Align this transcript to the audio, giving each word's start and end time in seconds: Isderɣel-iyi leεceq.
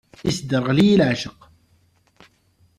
Isderɣel-iyi 0.29 0.95
leεceq. 0.99 1.39